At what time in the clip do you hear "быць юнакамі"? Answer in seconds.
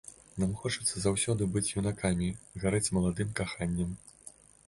1.57-2.29